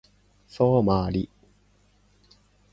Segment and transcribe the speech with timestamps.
[0.47, 1.29] ソマリ